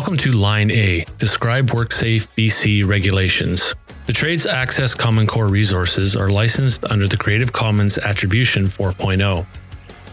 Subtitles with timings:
[0.00, 3.74] Welcome to Line A Describe WorkSafe BC regulations.
[4.06, 9.46] The Trades Access Common Core resources are licensed under the Creative Commons Attribution 4.0.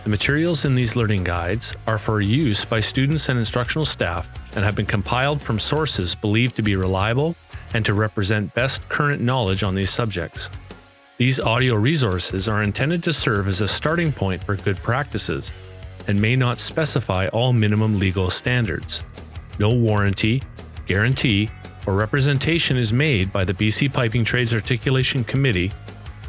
[0.04, 4.66] The materials in these learning guides are for use by students and instructional staff and
[4.66, 7.34] have been compiled from sources believed to be reliable
[7.74, 10.50] and to represent best current knowledge on these subjects.
[11.16, 15.54] These audio resources are intended to serve as a starting point for good practices
[16.08, 19.06] and may not specify all minimum legal standards.
[19.60, 20.44] No warranty,
[20.86, 21.50] guarantee,
[21.88, 25.72] or representation is made by the BC Piping Trades Articulation Committee,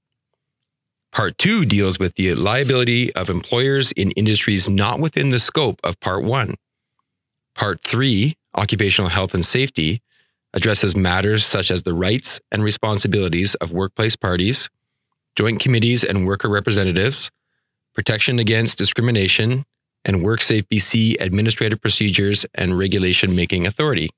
[1.14, 6.00] Part two deals with the liability of employers in industries not within the scope of
[6.00, 6.56] Part one.
[7.54, 10.02] Part three, occupational health and safety,
[10.56, 14.72] addresses matters such as the rights and responsibilities of workplace parties,
[15.36, 17.30] joint committees and worker representatives,
[17.94, 19.66] protection against discrimination,
[20.04, 24.10] and WorkSafe BC administrative procedures and regulation making authority.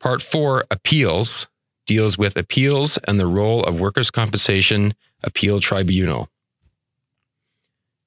[0.00, 1.46] Part four, appeals,
[1.86, 6.28] deals with appeals and the role of workers' compensation appeal tribunal.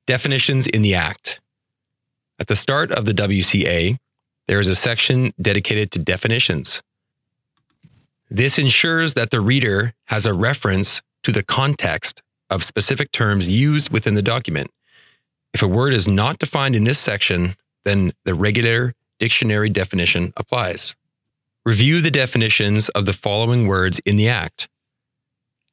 [0.06, 1.40] Definitions in the Act.
[2.40, 3.98] At the start of the WCA,
[4.48, 6.82] there is a section dedicated to definitions.
[8.30, 13.92] This ensures that the reader has a reference to the context of specific terms used
[13.92, 14.72] within the document.
[15.54, 20.96] If a word is not defined in this section, then the regular dictionary definition applies.
[21.64, 24.68] Review the definitions of the following words in the Act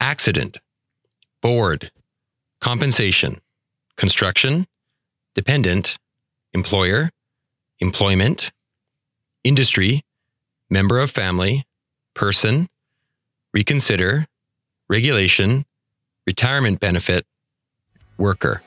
[0.01, 0.59] accident,
[1.41, 1.91] board,
[2.61, 3.41] compensation,
[3.97, 4.67] construction,
[5.35, 5.99] dependent,
[6.53, 7.11] employer,
[7.81, 8.51] employment,
[9.45, 10.05] industry,
[10.71, 11.65] member of family,
[12.15, 12.69] person,
[13.53, 14.27] reconsider,
[14.89, 15.65] regulation,
[16.27, 17.27] retirement benefit,
[18.17, 18.63] worker.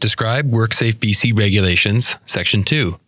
[0.00, 3.00] Describe WorkSafe BC regulations, Section 2.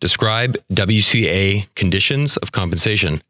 [0.00, 3.22] Describe WCA conditions of compensation.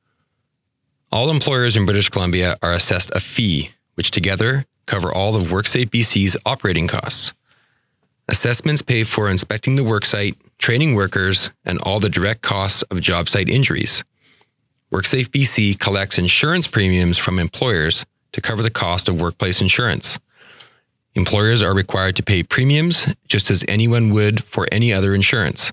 [1.12, 5.90] All employers in British Columbia are assessed a fee, which together cover all of WorkSafe
[5.90, 7.34] BC's operating costs.
[8.26, 13.28] Assessments pay for inspecting the worksite, training workers, and all the direct costs of job
[13.28, 14.02] site injuries.
[14.90, 20.18] WorkSafe BC collects insurance premiums from employers to cover the cost of workplace insurance.
[21.16, 25.72] Employers are required to pay premiums just as anyone would for any other insurance.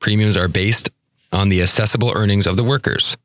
[0.00, 0.88] Premiums are based
[1.30, 3.18] on the assessable earnings of the workers.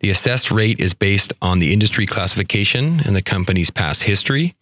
[0.00, 4.54] The assessed rate is based on the industry classification and the company's past history.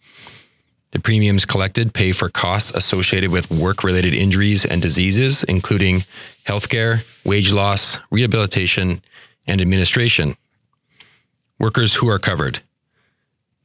[0.91, 6.05] The premiums collected pay for costs associated with work related injuries and diseases, including
[6.47, 9.01] healthcare, wage loss, rehabilitation,
[9.45, 10.37] and administration.
[11.59, 12.61] Workers who are covered.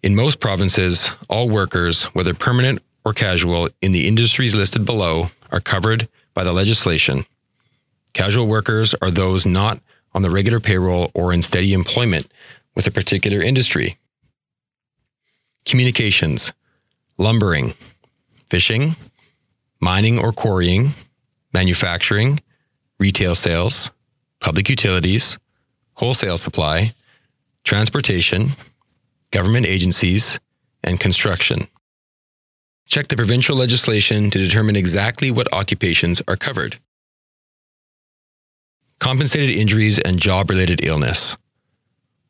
[0.03, 5.61] In most provinces, all workers, whether permanent or casual, in the industries listed below are
[5.61, 7.27] covered by the legislation.
[8.15, 9.81] Casual workers are those not
[10.15, 12.31] on the regular payroll or in steady employment
[12.75, 13.99] with a particular industry.
[15.67, 16.53] Communications,
[17.19, 17.75] lumbering,
[18.49, 18.97] fishing,
[19.81, 20.93] mining or quarrying,
[21.53, 22.41] manufacturing,
[22.99, 23.91] retail sales,
[24.41, 25.39] public utilities,
[25.95, 26.93] wholesale supply,
[27.65, 28.51] transportation,
[29.33, 30.41] government agencies,
[30.83, 31.69] and construction.
[32.87, 36.79] Check the provincial legislation to determine exactly what occupations are covered.
[38.99, 41.37] Compensated injuries and job related illness.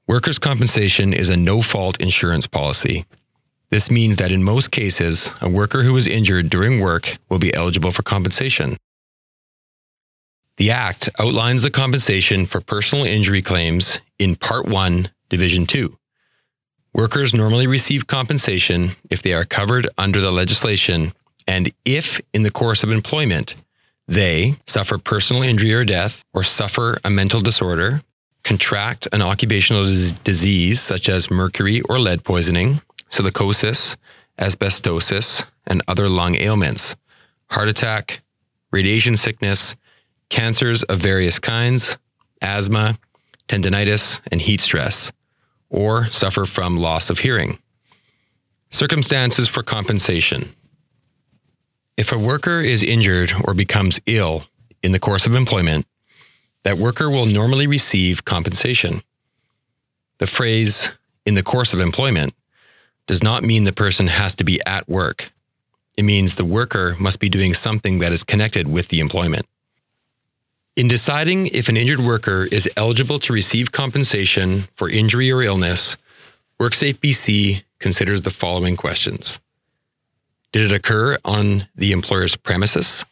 [0.06, 3.04] Workers' compensation is a no fault insurance policy.
[3.70, 7.54] This means that in most cases, a worker who is injured during work will be
[7.54, 8.76] eligible for compensation.
[10.56, 15.96] The Act outlines the compensation for personal injury claims in Part 1, Division 2.
[16.92, 21.12] Workers normally receive compensation if they are covered under the legislation
[21.46, 23.54] and if, in the course of employment,
[24.06, 28.02] they suffer personal injury or death, or suffer a mental disorder,
[28.42, 29.84] contract an occupational
[30.24, 33.96] disease such as mercury or lead poisoning, silicosis,
[34.38, 36.96] asbestosis, and other lung ailments,
[37.50, 38.20] heart attack,
[38.70, 39.76] radiation sickness,
[40.28, 41.98] cancers of various kinds,
[42.40, 42.96] asthma,
[43.48, 45.12] tendonitis, and heat stress,
[45.70, 47.58] or suffer from loss of hearing.
[48.70, 50.54] Circumstances for compensation.
[51.96, 54.44] If a worker is injured or becomes ill
[54.82, 55.86] in the course of employment,
[56.64, 59.02] that worker will normally receive compensation.
[60.18, 60.92] The phrase,
[61.24, 62.34] in the course of employment,
[63.06, 65.32] does not mean the person has to be at work.
[65.96, 69.46] It means the worker must be doing something that is connected with the employment.
[70.76, 75.96] In deciding if an injured worker is eligible to receive compensation for injury or illness,
[76.60, 79.40] WorkSafe BC considers the following questions.
[80.52, 83.04] Did it occur on the employer's premises?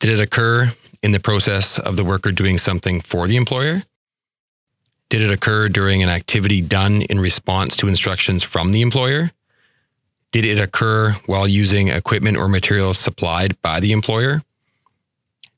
[0.00, 0.72] Did it occur
[1.02, 3.82] in the process of the worker doing something for the employer?
[5.08, 9.30] Did it occur during an activity done in response to instructions from the employer?
[10.30, 14.42] Did it occur while using equipment or materials supplied by the employer?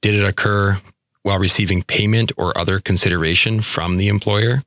[0.02, 0.80] Did it occur
[1.22, 4.62] while receiving payment or other consideration from the employer?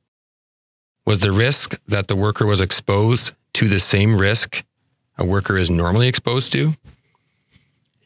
[1.04, 4.64] Was the risk that the worker was exposed to the same risk
[5.18, 6.72] a worker is normally exposed to?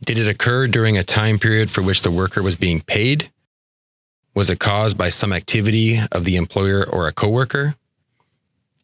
[0.04, 3.30] Did it occur during a time period for which the worker was being paid?
[4.34, 7.74] Was it caused by some activity of the employer or a coworker?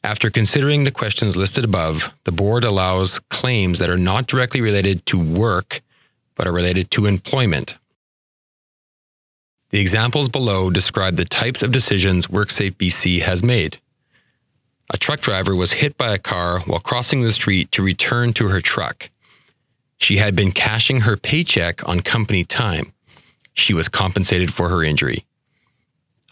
[0.05, 5.05] After considering the questions listed above, the board allows claims that are not directly related
[5.07, 5.83] to work,
[6.35, 7.77] but are related to employment.
[9.77, 13.79] The examples below describe the types of decisions WorkSafe BC has made.
[14.89, 18.49] A truck driver was hit by a car while crossing the street to return to
[18.49, 19.11] her truck.
[19.99, 22.95] She had been cashing her paycheck on company time.
[23.53, 25.27] She was compensated for her injury.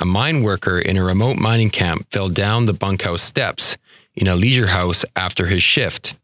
[0.00, 3.76] A mine worker in a remote mining camp fell down the bunkhouse steps
[4.14, 6.18] in a leisure house after his shift.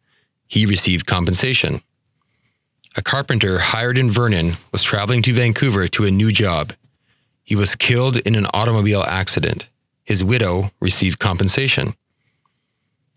[0.49, 1.83] He received compensation.
[2.97, 6.73] A carpenter hired in Vernon was traveling to Vancouver to a new job.
[7.51, 9.69] He was killed in an automobile accident.
[10.05, 11.95] His widow received compensation.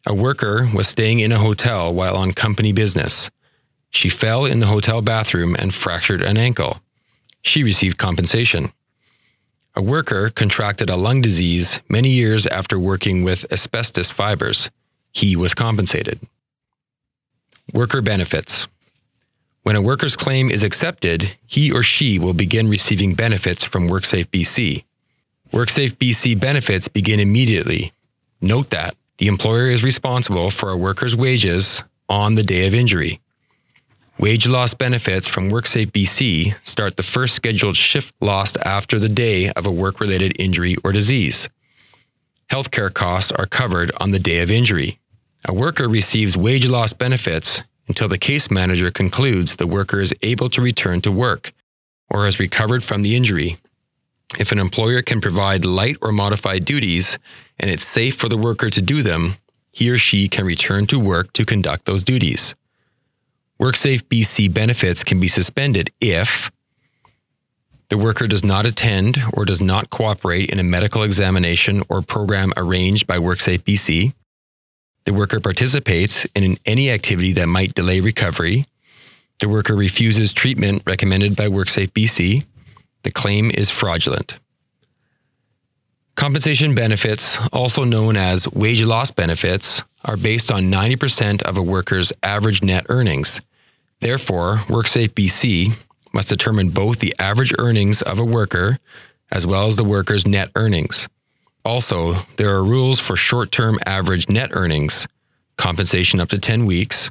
[0.08, 3.30] A worker was staying in a hotel while on company business.
[3.92, 6.82] She fell in the hotel bathroom and fractured an ankle.
[7.44, 8.74] She received compensation.
[9.76, 14.72] A worker contracted a lung disease many years after working with asbestos fibers.
[15.12, 16.20] He was compensated.
[17.72, 18.68] Worker benefits.
[19.64, 24.28] When a worker's claim is accepted, he or she will begin receiving benefits from WorkSafe
[24.28, 24.84] BC.
[25.54, 27.94] WorkSafe BC benefits begin immediately.
[28.42, 33.22] Note that the employer is responsible for a worker's wages on the day of injury.
[34.20, 39.50] Wage loss benefits from WorkSafe BC start the first scheduled shift lost after the day
[39.52, 41.48] of a work related injury or disease.
[42.50, 45.00] Healthcare costs are covered on the day of injury.
[45.46, 50.50] A worker receives wage loss benefits until the case manager concludes the worker is able
[50.50, 51.54] to return to work
[52.10, 53.58] or has recovered from the injury.
[54.40, 57.20] If an employer can provide light or modified duties
[57.60, 59.36] and it's safe for the worker to do them,
[59.72, 62.56] he or she can return to work to conduct those duties.
[63.60, 66.52] WorkSafe BC benefits can be suspended if
[67.90, 72.52] the worker does not attend or does not cooperate in a medical examination or program
[72.58, 74.14] arranged by WorkSafe BC.
[75.06, 78.66] The worker participates in any activity that might delay recovery.
[79.40, 82.46] The worker refuses treatment recommended by WorkSafe BC.
[83.04, 84.40] The claim is fraudulent.
[86.16, 92.14] Compensation benefits, also known as wage loss benefits, are based on 90% of a worker's
[92.22, 93.42] average net earnings.
[94.00, 95.74] Therefore, WorkSafe BC
[96.14, 98.78] must determine both the average earnings of a worker
[99.32, 101.10] as well as the worker's net earnings.
[101.66, 105.08] Also, there are rules for short term average net earnings,
[105.58, 107.10] compensation up to 10 weeks,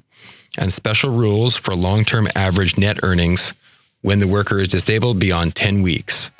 [0.58, 3.54] and special rules for long term average net earnings
[4.02, 6.30] when the worker is disabled beyond 10 weeks.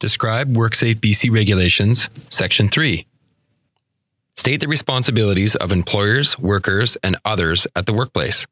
[0.00, 3.06] Describe WorkSafe BC regulations, Section 3.
[4.40, 8.46] State the responsibilities of employers, workers, and others at the workplace.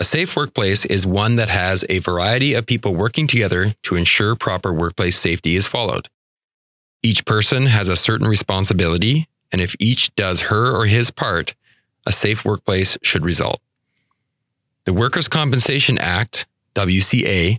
[0.00, 4.34] A safe workplace is one that has a variety of people working together to ensure
[4.34, 6.08] proper workplace safety is followed.
[7.04, 11.54] Each person has a certain responsibility, and if each does her or his part,
[12.04, 13.60] a safe workplace should result.
[14.86, 17.58] The Workers' Compensation Act, WCA,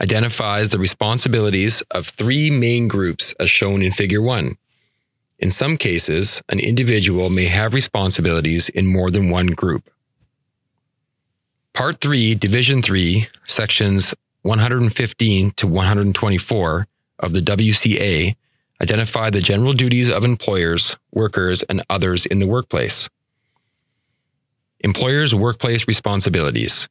[0.00, 4.56] identifies the responsibilities of three main groups as shown in Figure 1.
[5.38, 9.90] In some cases, an individual may have responsibilities in more than one group.
[11.74, 16.86] Part 3, Division 3, Sections 115 to 124
[17.18, 18.34] of the WCA
[18.80, 23.08] identify the general duties of employers, workers, and others in the workplace.
[24.80, 26.88] Employers' workplace responsibilities.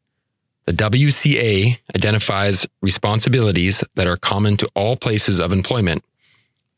[0.65, 6.03] The WCA identifies responsibilities that are common to all places of employment.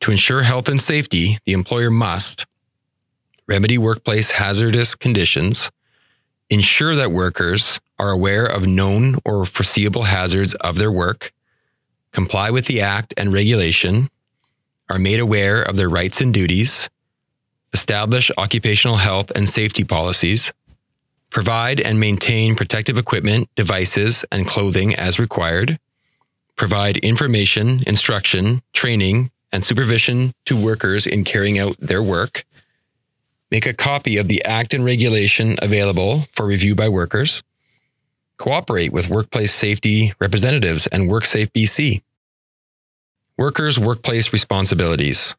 [0.02, 2.46] To ensure health and safety, the employer must
[3.48, 5.72] remedy workplace hazardous conditions,
[6.50, 11.32] ensure that workers are aware of known or foreseeable hazards of their work,
[12.12, 14.10] comply with the act and regulation,
[14.90, 16.90] are made aware of their rights and duties,
[17.74, 20.54] establish occupational health and safety policies,
[21.30, 25.78] provide and maintain protective equipment, devices, and clothing as required,
[26.56, 32.46] provide information, instruction, training, and supervision to workers in carrying out their work,
[33.52, 37.44] make a copy of the Act and regulation available for review by workers,
[38.38, 42.02] cooperate with workplace safety representatives and WorkSafe BC.
[43.38, 45.36] Workers' workplace responsibilities.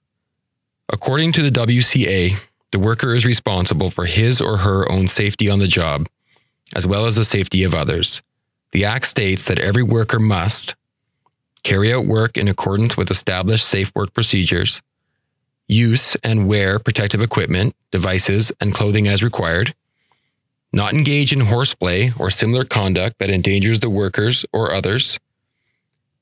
[0.88, 5.58] According to the WCA, the worker is responsible for his or her own safety on
[5.58, 6.06] the job,
[6.74, 8.22] as well as the safety of others.
[8.72, 10.74] The Act states that every worker must
[11.62, 14.82] carry out work in accordance with established safe work procedures,
[15.66, 19.74] use and wear protective equipment, devices, and clothing as required,
[20.72, 25.18] not engage in horseplay or similar conduct that endangers the workers or others,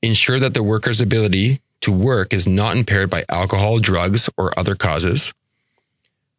[0.01, 4.75] ensure that the worker's ability to work is not impaired by alcohol, drugs, or other
[4.75, 5.33] causes,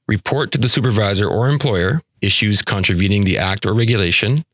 [0.07, 4.45] report to the supervisor or employer issues contravening the act or regulation,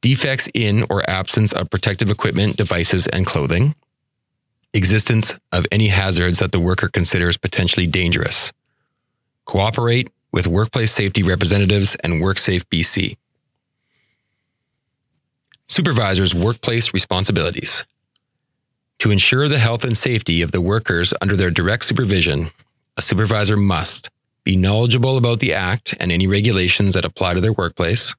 [0.00, 3.74] defects in or absence of protective equipment, devices, and clothing,
[4.72, 8.52] existence of any hazards that the worker considers potentially dangerous,
[9.44, 13.16] cooperate with workplace safety representatives and WorkSafe BC.
[15.66, 17.84] Supervisors' workplace responsibilities.
[19.00, 22.50] To ensure the health and safety of the workers under their direct supervision,
[22.96, 24.10] a supervisor must
[24.44, 28.14] be knowledgeable about the Act and any regulations that apply to their workplace,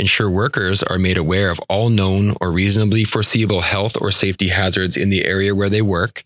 [0.00, 4.96] ensure workers are made aware of all known or reasonably foreseeable health or safety hazards
[4.96, 6.24] in the area where they work,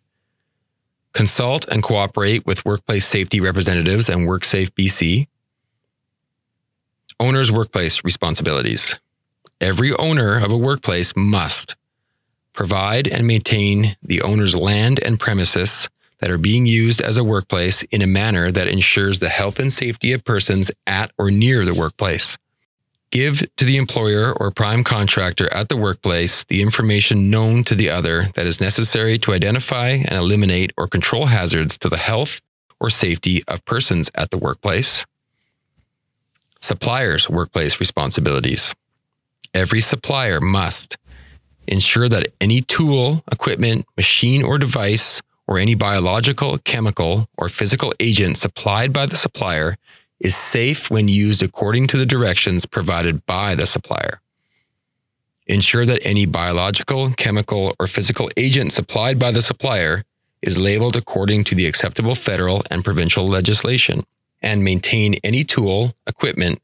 [1.13, 5.27] consult and cooperate with workplace safety representatives and WorkSafe BC,
[7.21, 8.99] owner's workplace responsibilities.
[9.61, 11.77] Every owner of a workplace must
[12.53, 15.89] provide and maintain the owner's land and premises
[16.19, 19.73] that are being used as a workplace in a manner that ensures the health and
[19.73, 22.39] safety of persons at or near the workplace.
[23.15, 27.89] Give to the employer or prime contractor at the workplace the information known to the
[27.89, 32.41] other that is necessary to identify and eliminate or control hazards to the health
[32.81, 35.07] or safety of persons at the workplace.
[36.61, 38.75] Suppliers' workplace responsibilities.
[39.55, 40.97] Every supplier must
[41.69, 48.39] ensure that any tool, equipment, machine, or device or any biological, chemical, or physical agent
[48.39, 49.77] supplied by the supplier
[50.21, 54.21] is safe when used according to the directions provided by the supplier.
[55.47, 60.05] Ensure that any biological, chemical, or physical agent supplied by the supplier
[60.41, 64.05] is labeled according to the acceptable federal and provincial legislation,
[64.43, 66.61] and maintain any tool, equipment,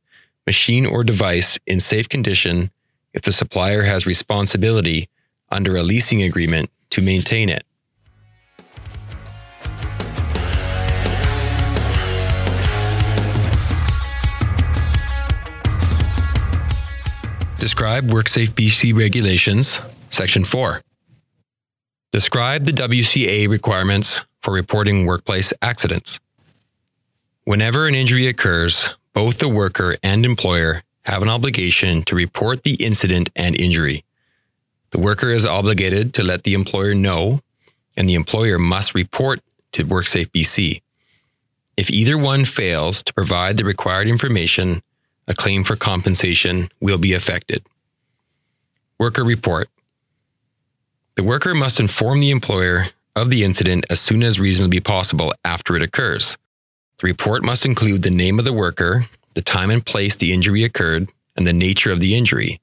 [0.47, 2.71] machine, or device in safe condition
[3.14, 5.09] if the supplier has responsibility
[5.50, 7.64] under a leasing agreement to maintain it.
[17.61, 20.81] Describe WorkSafe BC regulations, Section 4.
[22.11, 26.19] Describe the WCA requirements for reporting workplace accidents.
[27.45, 32.76] Whenever an injury occurs, both the worker and employer have an obligation to report the
[32.76, 34.05] incident and injury.
[34.93, 37.40] The worker is obligated to let the employer know,
[37.95, 39.40] and the employer must report
[39.73, 40.81] to WorkSafe BC.
[41.76, 44.81] If either one fails to provide the required information,
[45.30, 47.64] a claim for compensation will be affected.
[48.99, 49.68] Worker report.
[51.14, 55.76] The worker must inform the employer of the incident as soon as reasonably possible after
[55.76, 56.37] it occurs.
[56.99, 60.64] The report must include the name of the worker, the time and place the injury
[60.64, 62.60] occurred, and the nature of the injury.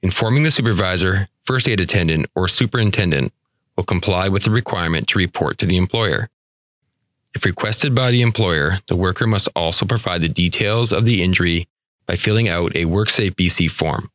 [0.00, 3.30] Informing the supervisor, first aid attendant, or superintendent
[3.76, 6.30] will comply with the requirement to report to the employer.
[7.34, 11.68] If requested by the employer, the worker must also provide the details of the injury
[12.06, 14.10] by filling out a WorkSafe BC form.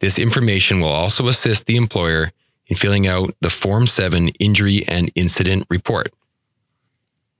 [0.00, 2.32] This information will also assist the employer
[2.66, 6.12] in filling out the Form 7 Injury and Incident Report.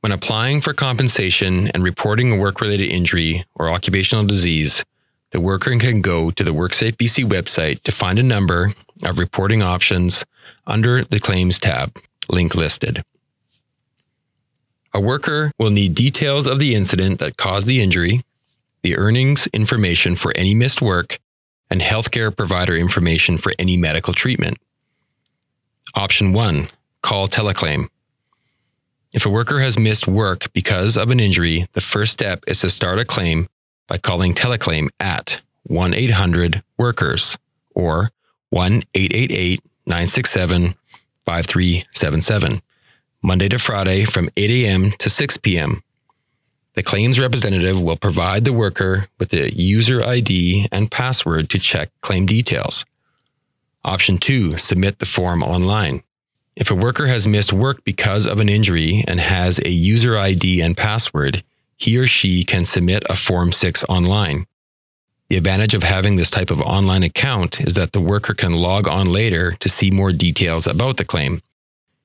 [0.01, 4.85] When applying for compensation and reporting a work related injury or occupational disease,
[5.31, 8.73] the worker can go to the WorkSafe BC website to find a number
[9.03, 10.25] of reporting options
[10.67, 11.97] under the Claims tab,
[12.29, 13.03] link listed.
[14.95, 18.23] A worker will need details of the incident that caused the injury,
[18.83, 21.19] the earnings information for any missed work,
[21.71, 24.59] and healthcare provider information for any medical treatment.
[25.95, 26.69] Option 1
[27.03, 27.89] Call teleclaim.
[29.13, 32.71] If a worker has missed work because of an injury, the first step is to
[32.71, 33.49] start a claim
[33.87, 37.39] by calling teleclaim at 1 800 Workers
[37.75, 38.11] or
[38.51, 40.75] 1 888 967
[41.25, 42.63] 5377,
[43.23, 44.93] Monday to Friday from 8 a.m.
[44.93, 45.83] to 6 p.m.
[46.79, 51.91] The claims representative will provide the worker with the user ID and password to check
[52.03, 52.85] claim details.
[53.85, 56.05] Option 2 Submit the form online.
[56.55, 60.61] If a worker has missed work because of an injury and has a user ID
[60.61, 61.43] and password,
[61.77, 64.47] he or she can submit a Form 6 online.
[65.31, 68.87] The advantage of having this type of online account is that the worker can log
[68.87, 71.43] on later to see more details about the claim,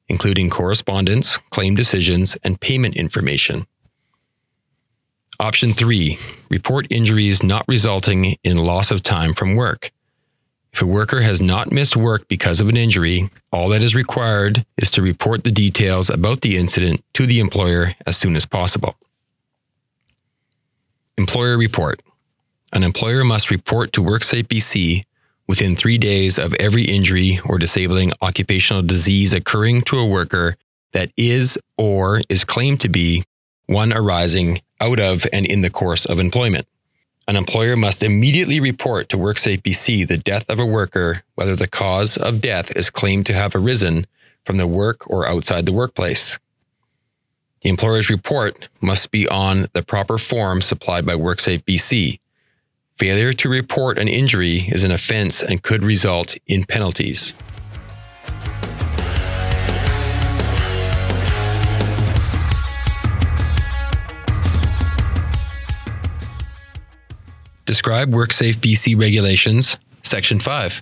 [0.08, 3.68] including correspondence, claim decisions, and payment information.
[5.44, 6.18] Option 3
[6.50, 9.92] Report injuries not resulting in loss of time from work.
[10.72, 14.66] If a worker has not missed work because of an injury, all that is required
[14.78, 18.96] is to report the details about the incident to the employer as soon as possible.
[21.18, 22.02] Employer report.
[22.72, 25.04] An employer must report to WorkSafe BC
[25.46, 30.56] within three days of every injury or disabling occupational disease occurring to a worker
[30.94, 33.26] that is or is claimed to be
[33.66, 36.68] one arising out of and in the course of employment.
[37.26, 41.70] An employer must immediately report to WorkSafe BC the death of a worker, whether the
[41.70, 44.06] cause of death is claimed to have arisen
[44.44, 46.38] from the work or outside the workplace.
[47.62, 52.20] The employer's report must be on the proper form supplied by WorkSafe BC.
[52.98, 57.34] Failure to report an injury is an offense and could result in penalties.
[67.66, 70.82] Describe WorkSafe BC regulations, Section 5.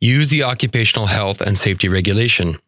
[0.00, 2.58] Use the Occupational Health and Safety Regulation.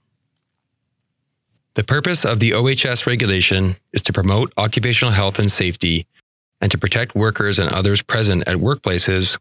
[1.75, 6.07] The purpose of the OHS regulation is to promote occupational health and safety
[6.61, 9.37] and to protect workers and others present at workplaces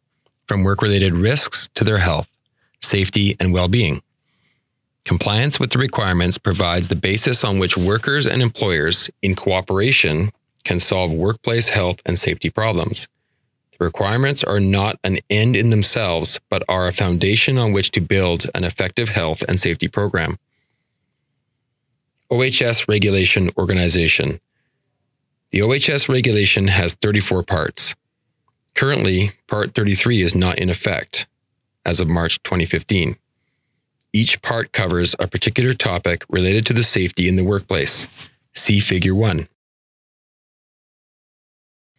[0.48, 2.28] from work related risks to their health,
[2.82, 4.02] safety, and well being.
[5.06, 10.32] Compliance with the requirements provides the basis on which workers and employers, in cooperation,
[10.64, 13.08] can solve workplace health and safety problems.
[13.80, 18.46] Requirements are not an end in themselves, but are a foundation on which to build
[18.54, 20.38] an effective health and safety program.
[22.30, 24.40] OHS Regulation Organization
[25.52, 27.96] The OHS regulation has 34 parts.
[28.76, 31.26] Currently, Part 33 is not in effect
[31.86, 33.16] as of March 2015.
[34.12, 38.08] Each part covers a particular topic related to the safety in the workplace.
[38.54, 39.48] See Figure 1.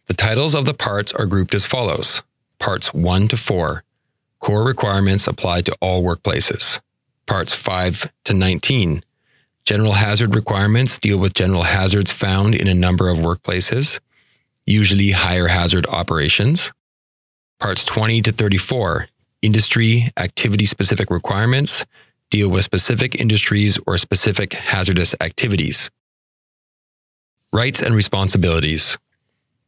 [0.07, 2.23] The titles of the parts are grouped as follows
[2.59, 3.83] Parts 1 to 4
[4.39, 6.79] Core requirements apply to all workplaces.
[7.27, 9.03] Parts 5 to 19
[9.63, 13.99] General hazard requirements deal with general hazards found in a number of workplaces,
[14.65, 16.73] usually higher hazard operations.
[17.59, 19.07] Parts 20 to 34
[19.41, 21.85] Industry activity specific requirements
[22.31, 25.89] deal with specific industries or specific hazardous activities.
[27.53, 28.97] Rights and responsibilities.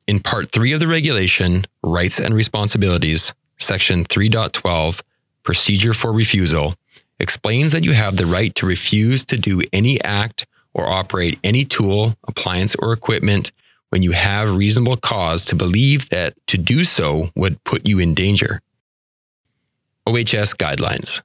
[0.05, 5.01] In Part 3 of the regulation, Rights and Responsibilities, Section 3.12,
[5.43, 6.73] Procedure for Refusal,
[7.21, 11.63] explains that you have the right to refuse to do any act or operate any
[11.63, 13.53] tool, appliance, or equipment
[13.91, 18.13] when you have reasonable cause to believe that to do so would put you in
[18.13, 18.59] danger.
[20.05, 21.21] OHS guidelines.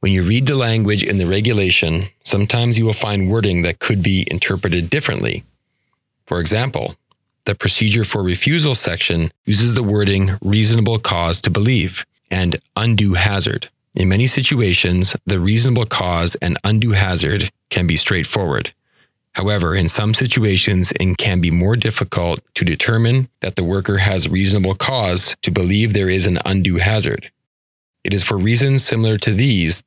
[0.00, 4.02] When you read the language in the regulation, sometimes you will find wording that could
[4.02, 5.44] be interpreted differently.
[6.24, 6.96] For example,
[7.44, 13.68] the procedure for refusal section uses the wording reasonable cause to believe and undue hazard.
[13.94, 18.72] In many situations, the reasonable cause and undue hazard can be straightforward.
[19.32, 24.28] However, in some situations, it can be more difficult to determine that the worker has
[24.28, 27.30] reasonable cause to believe there is an undue hazard.
[28.04, 29.82] It is for reasons similar to these,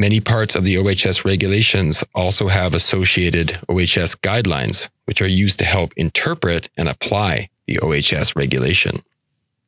[0.00, 5.66] many parts of the OHS regulations also have associated OHS guidelines, which are used to
[5.66, 9.02] help interpret and apply the OHS regulation.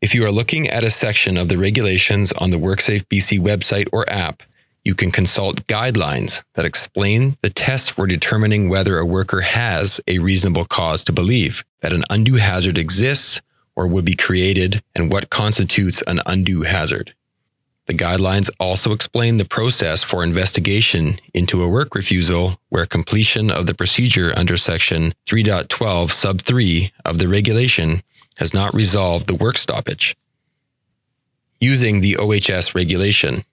[0.00, 3.88] If you are looking at a section of the regulations on the WorkSafe BC website
[3.92, 4.42] or app,
[4.84, 10.18] you can consult guidelines that explain the tests for determining whether a worker has a
[10.18, 13.42] reasonable cause to believe that an undue hazard exists
[13.76, 17.12] or would be created and what constitutes an undue hazard.
[17.86, 23.66] The guidelines also explain the process for investigation into a work refusal where completion of
[23.66, 28.02] the procedure under section 3.12 sub 3 of the regulation
[28.36, 30.16] has not resolved the work stoppage.
[31.60, 33.44] Using the OHS regulation,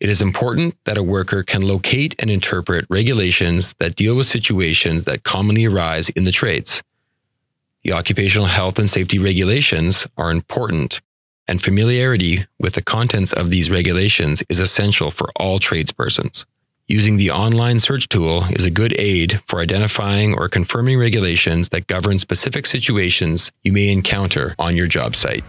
[0.00, 5.04] it is important that a worker can locate and interpret regulations that deal with situations
[5.04, 6.82] that commonly arise in the trades.
[7.84, 11.00] The occupational health and safety regulations are important,
[11.48, 16.46] and familiarity with the contents of these regulations is essential for all tradespersons.
[16.86, 21.86] Using the online search tool is a good aid for identifying or confirming regulations that
[21.86, 25.44] govern specific situations you may encounter on your job site.